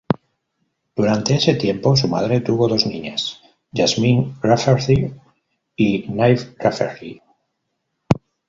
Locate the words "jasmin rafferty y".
3.71-6.05